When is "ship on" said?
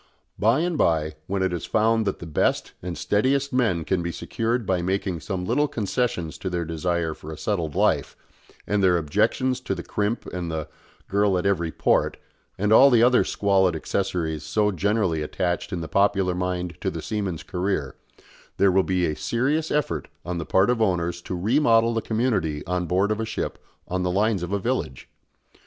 23.25-24.01